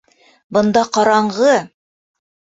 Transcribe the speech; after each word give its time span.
Бында 0.57 0.83
ҡараңғы! 0.97 1.53